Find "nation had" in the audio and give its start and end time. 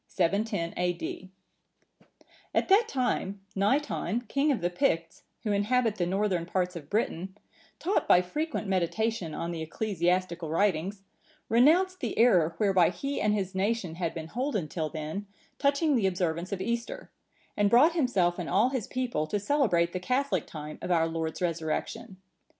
13.53-14.15